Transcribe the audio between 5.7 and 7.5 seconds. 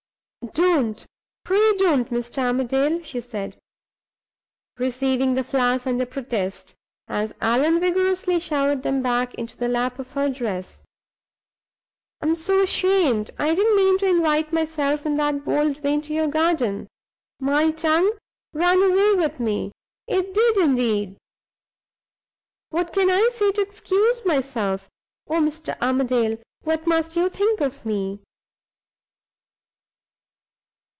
under protest, as